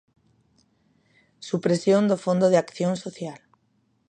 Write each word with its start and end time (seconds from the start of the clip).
Supresión 1.49 2.03
do 2.09 2.17
Fondo 2.23 2.45
de 2.49 2.57
Acción 2.63 2.93
Social. 3.05 3.39